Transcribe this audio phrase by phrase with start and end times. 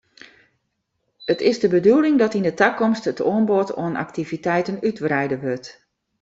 [1.27, 5.67] It is de bedoeling dat yn 'e takomst it oanbod oan aktiviteiten útwreide wurdt.